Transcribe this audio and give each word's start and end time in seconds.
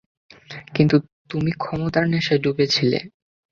কিন্তু 0.75 0.95
তুমি 1.29 1.51
ক্ষমতার 1.57 2.05
নেশায় 2.07 2.41
ডুবে 2.43 2.65
ছিলে। 2.67 2.99